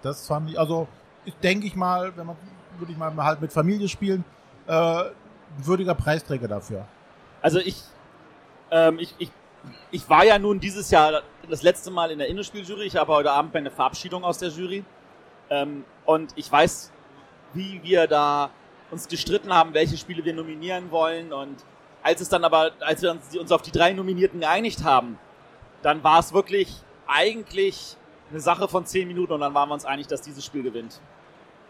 [0.01, 0.87] Das fand ich, also
[1.25, 2.37] ich denke ich mal, wenn man
[2.79, 4.23] würde ich mal halt mit Familie spielen,
[4.67, 5.11] äh, ein
[5.57, 6.85] würdiger Preisträger dafür.
[7.41, 7.83] Also ich,
[8.71, 9.31] ähm, ich, ich,
[9.91, 12.85] ich war ja nun dieses Jahr das letzte Mal in der Innospieljury.
[12.85, 14.83] Ich habe heute Abend meine Verabschiedung aus der Jury.
[15.49, 16.91] Ähm, und ich weiß,
[17.53, 18.51] wie wir da
[18.91, 21.31] uns gestritten haben, welche Spiele wir nominieren wollen.
[21.33, 21.57] Und
[22.03, 25.17] als es dann aber, als wir uns, uns auf die drei Nominierten geeinigt haben,
[25.81, 26.73] dann war es wirklich
[27.07, 27.95] eigentlich
[28.31, 30.99] eine Sache von zehn Minuten und dann waren wir uns einig, dass dieses Spiel gewinnt.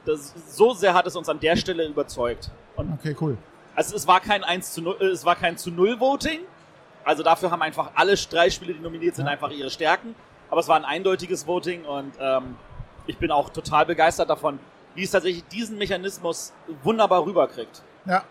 [0.06, 2.52] Das, so sehr hat es uns an der Stelle überzeugt.
[2.76, 3.38] Und Okay, cool.
[3.76, 6.40] also es war kein 1 zu 0, äh, es war kein zu 0 Voting.
[7.04, 9.32] Also dafür haben einfach alle drei Spiele, die nominiert sind, Ja.
[9.32, 10.16] einfach ihre Stärken.
[10.50, 12.56] Aber es war ein eindeutiges Voting und ähm,
[13.08, 14.60] ich bin auch total begeistert davon,
[15.00, 17.82] wie es tatsächlich diesen Mechanismus wunderbar rüberkriegt.
[18.06, 18.24] Ja,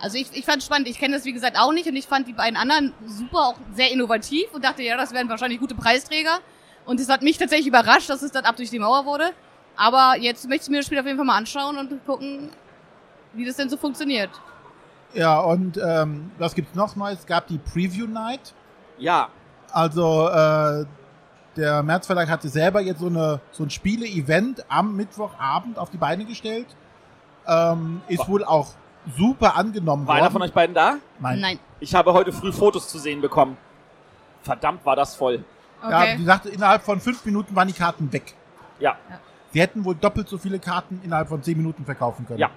[0.00, 0.88] Also ich, ich fand spannend.
[0.88, 3.54] Ich kenne das wie gesagt auch nicht und ich fand die beiden anderen super, auch
[3.74, 6.38] sehr innovativ und dachte, ja, das wären wahrscheinlich gute Preisträger.
[6.84, 9.30] Und es hat mich tatsächlich überrascht, dass es dann ab durch die Mauer wurde.
[9.76, 12.50] Aber jetzt möchte ich mir das Spiel auf jeden Fall mal anschauen und gucken,
[13.34, 14.30] wie das denn so funktioniert.
[15.14, 17.20] ja und ähm, was gibt's noch Neues?
[17.20, 18.52] Es gab die Preview Night.
[18.98, 19.28] Ja,
[19.70, 20.84] Also äh,
[21.56, 25.96] der März Verlag hatte selber jetzt so, eine, so ein Spiele-Event am Mittwochabend auf die
[25.98, 26.66] Beine gestellt.
[27.46, 28.68] Ähm, ist wohl auch
[29.16, 30.24] super angenommen war worden.
[30.24, 30.96] einer von euch beiden da?
[31.18, 31.40] Nein.
[31.40, 31.58] Nein.
[31.80, 33.56] Ich habe heute früh Fotos zu sehen bekommen.
[34.42, 35.44] Verdammt, war das voll.
[35.82, 36.16] Ja, Okay.
[36.18, 38.34] die sagte, innerhalb von fünf Minuten waren die Karten weg.
[38.78, 38.96] Ja,
[39.52, 42.38] Sie hätten wohl doppelt so viele Karten innerhalb von zehn Minuten verkaufen können.
[42.38, 42.50] ja.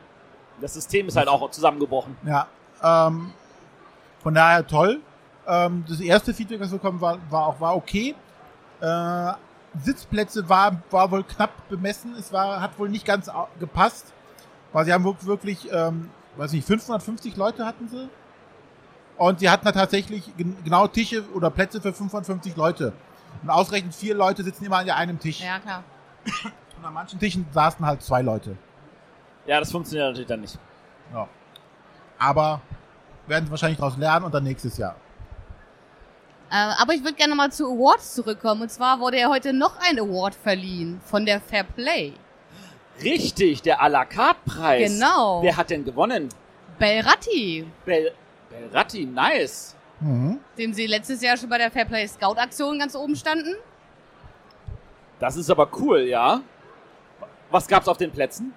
[0.61, 2.15] Das System ist halt auch zusammengebrochen.
[2.25, 2.47] Ja.
[2.81, 3.33] Ähm,
[4.23, 5.01] von daher toll.
[5.45, 8.15] Ähm, das erste Feedback, das wir bekommen, war, war auch war okay.
[8.81, 9.33] Äh,
[9.77, 12.15] Sitzplätze war, war wohl knapp bemessen.
[12.17, 14.13] Es war, hat wohl nicht ganz gepasst.
[14.71, 18.09] Weil sie haben wirk- wirklich, ähm, weiß nicht, 550 Leute hatten sie.
[19.17, 22.91] Und sie hatten da tatsächlich gen genau Tische oder Plätze für 550 Leute.
[23.41, 25.41] Und ausreichend vier Leute sitzen immer an einem Tisch.
[25.41, 25.83] Ja, klar.
[26.77, 28.57] Und an manchen Tischen saßen halt zwei Leute.
[29.45, 30.57] Ja, das funktioniert natürlich dann nicht.
[31.13, 31.27] Ja.
[32.17, 32.61] Aber
[33.27, 34.95] werden sie wahrscheinlich daraus lernen und dann nächstes Jahr.
[36.51, 38.63] Äh, aber ich würde gerne mal zu Awards zurückkommen.
[38.63, 42.13] Und zwar wurde ja heute noch ein Award verliehen von der Fair Play.
[43.03, 44.91] Richtig, der à la carte Preis.
[44.93, 45.41] Genau.
[45.41, 46.29] Wer hat denn gewonnen?
[46.79, 48.11] Belratti, Bel
[48.49, 49.75] Belratti, nice.
[49.99, 50.39] Mhm.
[50.57, 53.55] dem sie letztes Jahr schon bei der Fair Play Scout Aktion ganz oben standen.
[55.19, 56.41] Das ist aber cool, ja.
[57.49, 58.53] Was gab's auf den Plätzen?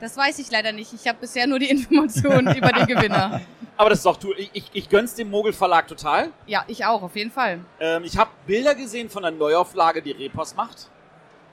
[0.00, 0.92] Das weiß ich leider nicht.
[0.92, 3.40] Ich habe bisher nur die Informationen über den Gewinner.
[3.76, 4.34] Aber das ist doch cool.
[4.38, 6.30] Ich, ich, ich gönn's dem Mogel Verlag total.
[6.46, 7.60] Ja, ich auch, auf jeden Fall.
[7.80, 10.90] Ähm, ich habe Bilder gesehen von der Neuauflage, die Repos macht.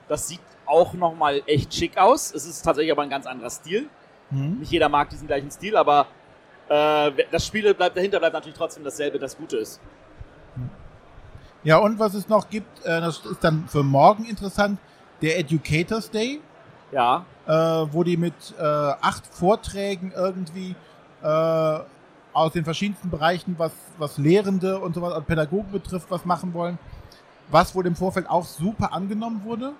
[0.08, 2.32] Das sieht auch nochmal echt schick aus.
[2.32, 3.88] Es ist tatsächlich aber ein ganz anderer Stil.
[4.30, 4.58] Mhm.
[4.60, 6.06] Nicht jeder mag diesen gleichen Stil, aber
[6.68, 9.80] äh, das Spiel bleibt dahinter, bleibt natürlich trotzdem dasselbe, das Gute ist.
[11.64, 14.78] Ja, und was es noch gibt, äh, das ist dann für morgen interessant,
[15.20, 16.40] der Educators Day,
[16.90, 20.74] Ja, äh, wo die mit äh, acht Vorträgen irgendwie
[21.22, 21.78] äh,
[22.32, 26.78] aus den verschiedensten Bereichen, was, was Lehrende und sowas und Pädagogen betrifft, was machen wollen.
[27.50, 29.72] Was wohl im Vorfeld auch super angenommen wurde.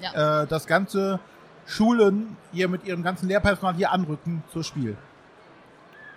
[0.00, 0.42] Ja.
[0.42, 1.20] Äh, das ganze
[1.66, 4.96] Schulen hier mit ihrem ganzen Lehrpersonal hier anrücken zur Spiel.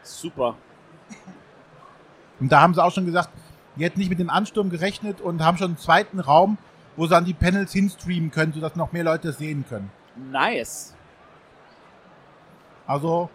[0.04, 0.56] super.
[2.40, 3.30] Und da haben sie auch schon gesagt,
[3.76, 6.58] die hätten nicht mit dem Ansturm gerechnet und haben schon einen zweiten Raum,
[6.96, 9.92] wo sie dann die Panels hinstreamen können, sodass noch mehr Leute es sehen können.
[10.32, 10.96] Nice.
[12.86, 13.30] Also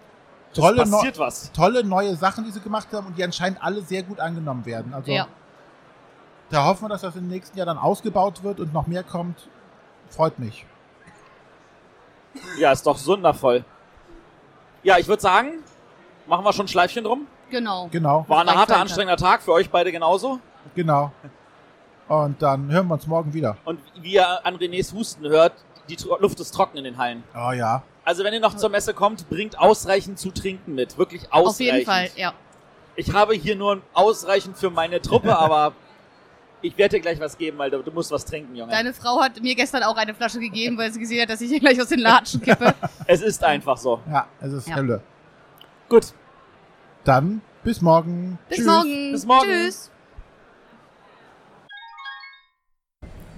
[0.54, 1.52] tolle, neu passiert was.
[1.52, 4.92] tolle neue Sachen, die sie gemacht haben und die anscheinend alle sehr gut angenommen werden.
[4.94, 5.26] Also Ja.
[6.50, 9.48] da hoffen wir, dass das im nächsten Jahr dann ausgebaut wird und noch mehr kommt.
[10.10, 10.64] Freut mich.
[12.58, 13.64] Ja, ist doch wundervoll.
[14.82, 15.62] Ja, ich würde sagen,
[16.26, 17.26] machen wir schon ein Schleifchen drum.
[17.50, 17.88] Genau.
[17.90, 20.38] Genau, War ein harter, anstrengender Tag, für euch beide genauso.
[20.74, 21.12] genau.
[22.08, 23.56] Und dann hören wir uns morgen wieder.
[23.66, 25.52] Und wie ihr an Renés Husten hört,
[25.90, 27.22] die Luft ist trocken in den Hallen.
[27.34, 27.82] Oh ja.
[28.08, 30.96] Also wenn ihr noch zur Messe kommt, bringt ausreichend zu trinken mit.
[30.96, 31.46] Wirklich ausreichend.
[31.46, 32.32] Auf jeden Fall, ja.
[32.96, 35.74] Ich habe hier nur ausreichend für meine Truppe, aber
[36.62, 38.72] Ich werde dir gleich was geben, weil du, du musst was trinken, Junge.
[38.72, 41.50] Deine Frau hat mir gestern auch eine Flasche gegeben, weil sie gesehen hat, dass ich
[41.50, 42.74] hier gleich aus den Latschen kippe.
[43.06, 44.00] es ist einfach so.
[44.10, 44.76] Ja, es ist Ja.
[44.76, 45.02] Hölle.
[45.90, 46.14] Gut.
[47.04, 48.38] Dann bis morgen.
[48.48, 48.66] Bis Tschüss.
[48.66, 49.12] morgen.
[49.12, 49.48] Bis morgen.
[49.50, 49.90] Tschüss.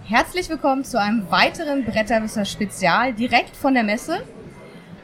[0.05, 4.23] Herzlich willkommen zu einem weiteren Bretterwisser Spezial direkt von der Messe.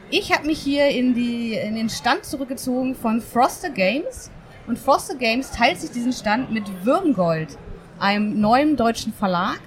[0.09, 4.31] Ich habe mich hier in, die, in den Stand zurückgezogen von Froster Games.
[4.65, 7.57] Und Froster Games teilt sich diesen Stand mit Würmgold,
[7.99, 9.59] einem neuen deutschen Verlag.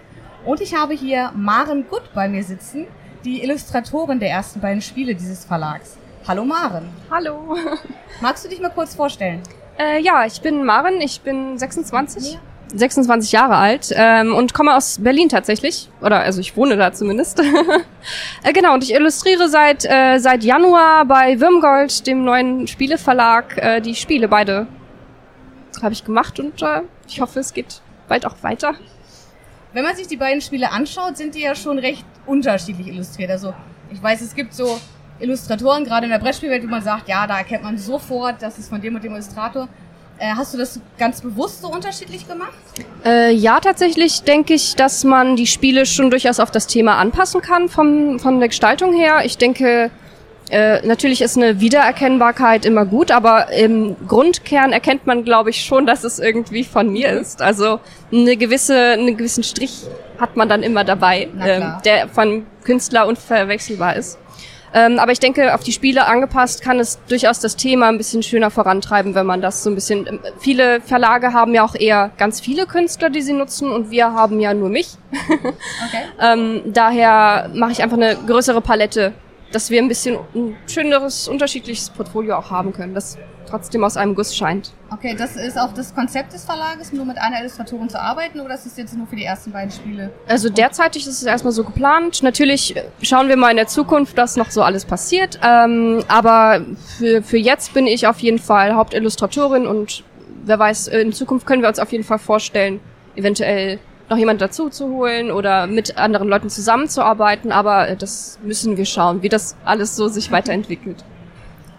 [0.47, 2.87] Und ich habe hier Maren Gutt bei mir sitzen,
[3.23, 5.99] die Illustratorin der ersten beiden Spiele dieses Verlags.
[6.27, 6.89] Hallo Maren.
[7.11, 7.57] Hallo.
[8.23, 9.43] Magst du dich mal kurz vorstellen?
[9.79, 12.39] Äh, ja, ich bin Maren, ich bin 26.
[12.75, 15.89] 26 Jahre alt ähm, und komme aus Berlin tatsächlich.
[16.01, 17.41] Oder also ich wohne da zumindest.
[18.43, 23.81] äh, genau, und ich illustriere seit, äh, seit Januar bei Würmgold, dem neuen Spieleverlag, äh,
[23.81, 24.67] die Spiele beide
[25.83, 28.75] habe ich gemacht und äh, ich hoffe, es geht bald auch weiter.
[29.73, 33.31] Wenn man sich die beiden Spiele anschaut, sind die ja schon recht unterschiedlich illustriert.
[33.31, 33.55] Also
[33.91, 34.81] ich weiß, es gibt so
[35.21, 38.69] Illustratoren, gerade in der Brettspielwelt, wo man sagt, ja, da erkennt man sofort, das ist
[38.69, 39.69] von dem und dem Illustrator.
[40.21, 42.53] Äh, hast du das ganz bewusst so unterschiedlich gemacht?
[43.07, 47.41] Äh, ja, tatsächlich denke ich, dass man die Spiele schon durchaus auf das Thema anpassen
[47.41, 49.23] kann vom, von der Gestaltung her.
[49.25, 49.91] Ich denke,
[50.51, 55.87] äh, natürlich ist eine Wiedererkennbarkeit immer gut, aber im Grundkern erkennt man, glaube ich, schon,
[55.87, 57.41] dass es irgendwie von mir ist.
[57.41, 57.81] Also
[58.13, 59.85] eine gewisse, einen gewissen Strich
[60.19, 64.19] hat man dann immer dabei, ähm, der von Künstler unverwechselbar ist.
[64.73, 68.23] Ähm, aber ich denke, auf die Spiele angepasst kann es durchaus das Thema ein bisschen
[68.23, 70.07] schöner vorantreiben, wenn man das so ein bisschen.
[70.07, 74.13] ähm, Viele Verlage haben ja auch eher ganz viele Künstler, die sie nutzen, und wir
[74.13, 74.91] haben ja nur mich.
[75.89, 76.03] Okay.
[76.21, 79.13] Ähm, daher mache ich einfach eine größere Palette,
[79.53, 84.15] dass wir ein bisschen ein schöneres, unterschiedliches Portfolio auch haben können, das trotzdem aus einem
[84.15, 84.73] Guss scheint.
[84.93, 88.55] Okay, das ist auch das Konzept des Verlages, nur mit einer Illustratorin zu arbeiten, oder
[88.55, 90.13] ist das jetzt nur für die ersten beiden Spiele?
[90.29, 92.23] Also derzeitig ist es erstmal so geplant.
[92.23, 95.41] Natürlich schauen wir mal in der Zukunft, was noch so alles passiert.
[95.43, 96.65] Ähm, aber
[96.99, 100.05] für, für jetzt bin ich auf jeden Fall Hauptillustratorin und
[100.45, 102.81] wer weiß, in Zukunft können wir uns auf jeden Fall vorstellen,
[103.17, 107.53] eventuell noch jemand dazu zu holen oder mit anderen Leuten zusammenzuarbeiten.
[107.53, 111.05] Aber äh, das müssen wir schauen, wie das alles so sich weiterentwickelt.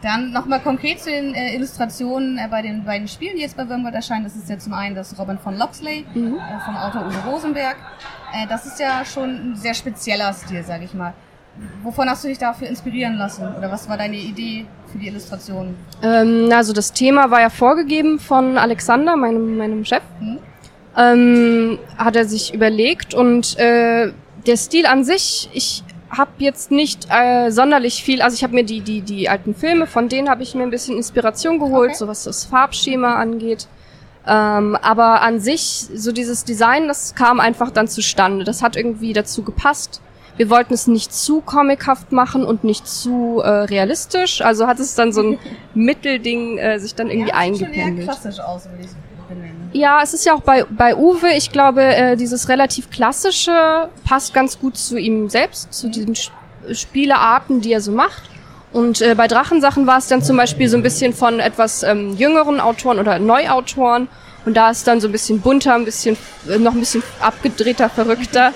[0.01, 3.67] Dann nochmal konkret zu den äh, Illustrationen äh, bei den beiden Spielen, die jetzt bei
[3.69, 4.23] Würmgold erscheinen.
[4.23, 6.35] Das ist ja zum einen das Robin von Loxley Mhm.
[6.37, 7.75] äh, vom Autor Uwe Rosenberg.
[8.33, 11.13] Äh, das ist ja schon ein sehr spezieller Stil, sag ich mal.
[11.83, 13.43] Wovon hast du dich dafür inspirieren lassen?
[13.57, 15.75] Oder was war deine Idee für die Illustration?
[16.01, 20.01] Ähm, also das Thema war ja vorgegeben von Alexander, meinem, meinem Chef.
[20.19, 20.39] Hm?
[20.97, 24.11] Ähm, hat er sich überlegt und äh,
[24.45, 28.65] der Stil an sich, ich habe jetzt nicht äh, sonderlich viel, also ich habe mir
[28.65, 31.97] die, die, die alten Filme, von denen habe ich mir ein bisschen Inspiration geholt, Okay.
[31.99, 33.67] so was das Farbschema angeht.
[34.27, 38.43] Ähm, aber an sich, so dieses Design, das kam einfach dann zustande.
[38.43, 40.01] Das hat irgendwie dazu gepasst.
[40.37, 44.41] Wir wollten es nicht zu comichaft machen und nicht zu äh, realistisch.
[44.41, 45.39] Also hat es dann so ein
[45.73, 48.09] Mittelding äh, sich dann irgendwie ja, das sieht schon eher eingependelt.
[48.09, 49.60] klassisch aus, würde ich benennen.
[49.73, 54.33] Ja, es ist ja auch bei, bei Uwe, ich glaube, äh, dieses relativ klassische passt
[54.33, 56.31] ganz gut zu ihm selbst, zu diesen Sch
[56.73, 58.21] Spielearten, die er so macht.
[58.71, 62.15] Und äh, bei Drachensachen war es dann zum Beispiel so ein bisschen von etwas ähm,
[62.17, 64.07] jüngeren Autoren oder Neuautoren.
[64.45, 67.89] Und da ist dann so ein bisschen bunter, ein bisschen, äh, noch ein bisschen abgedrehter,
[67.89, 68.53] verrückter.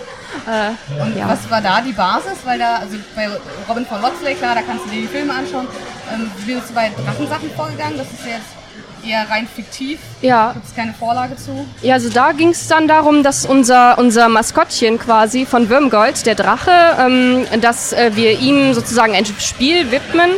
[0.47, 1.27] Äh, Und ja.
[1.29, 2.37] was war da die Basis?
[2.43, 3.27] Weil da, also bei
[3.67, 5.67] Robin von Loxley, klar, da kannst du dir die Filme anschauen.
[6.13, 7.97] Ähm, wie bist du bei Drachensachen vorgegangen?
[7.97, 8.64] Das ist jetzt
[9.07, 9.99] eher rein fiktiv.
[10.21, 11.65] ja, Gibt es keine Vorlage zu?
[11.81, 16.35] Ja, also da ging es dann darum, dass unser, unser Maskottchen quasi von Würmgold, der
[16.35, 20.31] Drache, ähm, dass äh, wir ihm sozusagen ein Spiel widmen.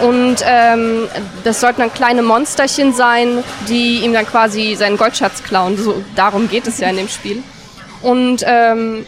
[0.00, 1.06] Und ähm,
[1.44, 5.76] das sollten dann kleine Monsterchen sein, die ihm dann quasi seinen Goldschatz klauen.
[5.76, 7.42] So, darum geht es ja in dem Spiel.
[8.00, 9.06] Und ähm,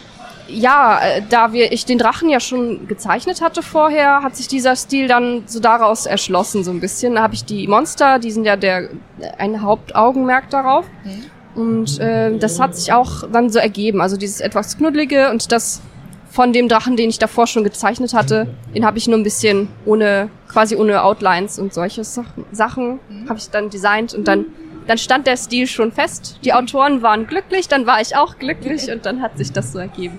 [0.48, 4.76] ja, äh, da wir, ich den Drachen ja schon gezeichnet hatte vorher, hat sich dieser
[4.76, 7.14] Stil dann so daraus erschlossen so ein bisschen.
[7.14, 8.90] Da habe ich die Monster, die sind ja der
[9.38, 10.87] ein Hauptaugenmerk darauf.
[11.54, 14.00] Und äh, das hat sich auch dann so ergeben.
[14.00, 15.80] Also dieses etwas knuddelige und das
[16.30, 19.68] von dem Drachen, den ich davor schon gezeichnet hatte, den habe ich nur ein bisschen
[19.87, 24.46] ohne, quasi ohne Outlines und solche Sachen, Sachen habe ich dann designt und dann,
[24.88, 26.40] dann stand der Stil schon fest.
[26.44, 29.78] Die Autoren waren glücklich, dann war ich auch glücklich und dann hat sich das so
[29.78, 30.18] ergeben.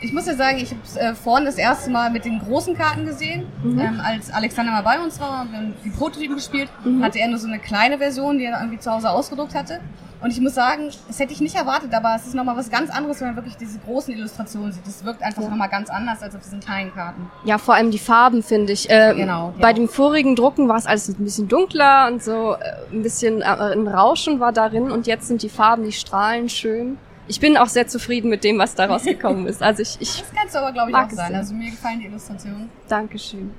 [0.00, 2.76] Ich muss ja sagen, ich habe es äh, vorhin das erste Mal mit den großen
[2.76, 3.46] Karten gesehen.
[3.64, 3.80] Mhm.
[3.80, 7.02] Ähm, als Alexander mal bei uns war und wir haben die Prototypen gespielt, Mhm.
[7.02, 9.80] hatte er nur so eine kleine Version, die er irgendwie zu Hause ausgedruckt hatte.
[10.20, 12.90] Und ich muss sagen, das hätte ich nicht erwartet, aber es ist nochmal was ganz
[12.90, 14.84] anderes, wenn man wirklich diese großen Illustrationen sieht.
[14.84, 15.48] Das wirkt einfach Ja.
[15.48, 17.30] nochmal ganz anders als auf diesen kleinen Karten.
[17.44, 18.90] Ja, vor allem die Farben finde ich.
[18.90, 19.74] Äh, Genau, Bei ja.
[19.74, 22.58] dem vorigen Drucken war es alles ein bisschen dunkler und so äh,
[22.92, 26.98] ein bisschen äh, ein Rauschen war darin und jetzt sind die Farben, die strahlen schön.
[27.28, 29.62] Ich bin auch sehr zufrieden mit dem, was da rausgekommen ist.
[29.62, 31.34] Also ich, ich Das kannst du aber, glaube ich, auch sein.
[31.34, 32.70] Also mir gefallen die Illustrationen.
[32.88, 33.54] Dankeschön.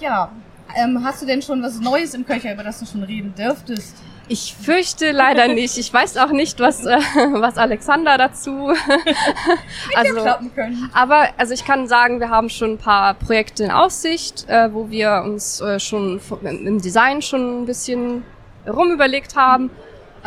[0.00, 0.30] Ja.
[0.76, 3.96] Ähm, hast du denn schon was Neues im Köcher, über das du schon reden dürftest?
[4.28, 5.78] Ich fürchte leider nicht.
[5.78, 6.98] Ich weiß auch nicht, was, äh,
[7.32, 8.68] was Alexander dazu.
[9.94, 10.90] also, Klappen können.
[10.92, 14.90] aber also ich kann sagen, wir haben schon ein paar Projekte in Aussicht, äh, wo
[14.90, 18.24] wir uns äh, schon im Design schon ein bisschen
[18.66, 19.70] rumüberlegt haben.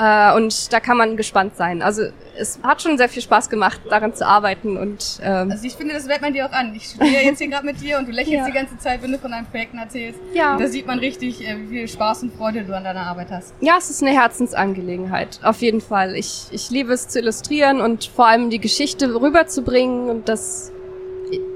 [0.02, 1.84] Äh, und da kann man gespannt sein.
[1.84, 2.04] Also
[2.36, 5.94] es hat schon sehr viel Spaß gemacht, daran zu arbeiten und ähm, Also ich finde,
[5.94, 6.74] das merkt man dir auch an.
[6.74, 8.46] Ich ja jetzt hier gerade mit dir und du lächelst Ja.
[8.48, 10.20] die ganze Zeit, wenn du von deinen Projekten erzählst.
[10.34, 10.58] ja.
[10.58, 13.54] Da sieht man richtig, äh, wie viel Spaß und Freude du an deiner Arbeit hast.
[13.60, 16.16] Ja, es ist eine Herzensangelegenheit, auf jeden Fall.
[16.16, 20.72] Ich, ich liebe es zu illustrieren und vor allem die Geschichte rüberzubringen und das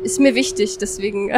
[0.04, 0.78] ist mir wichtig.
[0.78, 1.32] Deswegen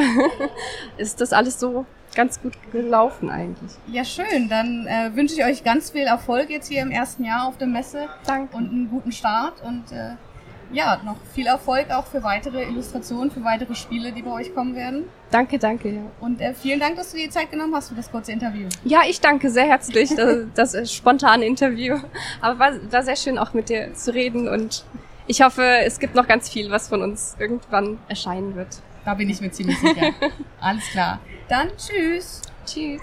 [0.97, 3.71] ist das alles so ganz gut gelaufen eigentlich.
[3.91, 4.49] Ja, schön.
[4.49, 7.67] Dann äh, wünsche ich euch ganz viel Erfolg jetzt hier im ersten Jahr auf der
[7.67, 8.57] Messe Danke.
[8.57, 10.15] und einen guten Start und äh,
[10.71, 14.75] ja, noch viel Erfolg auch für weitere Illustrationen, für weitere Spiele, die bei euch kommen
[14.75, 15.05] werden.
[15.31, 15.89] Danke, danke.
[15.89, 16.01] Ja.
[16.19, 18.67] Und äh, vielen Dank, dass du dir die Zeit genommen hast für das kurze Interview.
[18.83, 21.97] ja, ich danke sehr herzlich, das, das äh, spontane Interview.
[22.41, 24.83] Aber war, war sehr schön auch mit dir zu reden und
[25.27, 28.81] ich hoffe, es gibt noch ganz viel, was von uns irgendwann erscheinen wird.
[29.05, 30.13] Da bin ich mir ziemlich sicher.
[30.59, 31.19] Alles klar.
[31.47, 32.41] Dann tschüss.
[32.65, 33.01] Tschüss.